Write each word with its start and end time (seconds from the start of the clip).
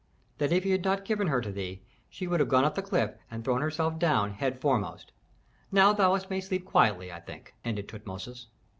that 0.39 0.51
if 0.51 0.63
he 0.63 0.71
had 0.71 0.83
not 0.83 1.05
given 1.05 1.27
her 1.27 1.39
to 1.39 1.51
thee, 1.51 1.83
she 2.09 2.25
would 2.25 2.39
have 2.39 2.49
gone 2.49 2.65
up 2.65 2.73
the 2.73 2.81
cliff 2.81 3.13
and 3.29 3.43
thrown 3.45 3.61
herself 3.61 3.99
down 3.99 4.33
head 4.33 4.59
foremost. 4.59 5.11
Now 5.71 5.93
thou 5.93 6.19
mayst 6.27 6.47
sleep 6.47 6.65
quietly, 6.65 7.11
I 7.11 7.19
think," 7.19 7.53
ended 7.63 7.87
Tutmosis. 7.87 8.47